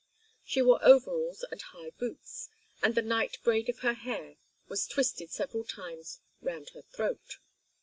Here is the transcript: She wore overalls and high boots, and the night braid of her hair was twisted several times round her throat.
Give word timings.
She 0.43 0.63
wore 0.63 0.83
overalls 0.83 1.45
and 1.51 1.61
high 1.61 1.91
boots, 1.91 2.49
and 2.81 2.95
the 2.95 3.03
night 3.03 3.37
braid 3.43 3.69
of 3.69 3.81
her 3.81 3.93
hair 3.93 4.37
was 4.67 4.87
twisted 4.87 5.29
several 5.29 5.63
times 5.63 6.21
round 6.41 6.69
her 6.69 6.81
throat. 6.81 7.37